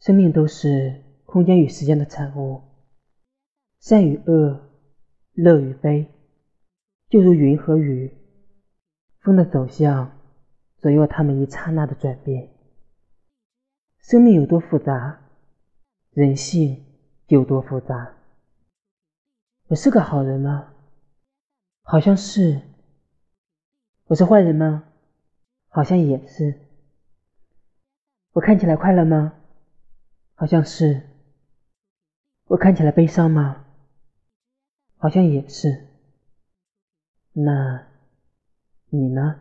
[0.00, 2.62] 生命都是空间与时间的产物，
[3.80, 4.70] 善与恶，
[5.32, 6.06] 乐与悲，
[7.08, 8.16] 就如云和雨，
[9.20, 10.18] 风的走向
[10.78, 12.48] 左右它们一刹那的转变。
[13.98, 15.20] 生命有多复杂，
[16.12, 16.84] 人性
[17.26, 18.14] 有多复杂。
[19.66, 20.72] 我是个好人吗？
[21.82, 22.62] 好像是。
[24.04, 24.84] 我是坏人吗？
[25.68, 26.60] 好像也是。
[28.32, 29.34] 我看起来快乐吗？
[30.38, 31.02] 好像是。
[32.46, 33.64] 我看起来悲伤吗？
[34.96, 35.88] 好像也是。
[37.32, 37.88] 那，
[38.90, 39.40] 你呢？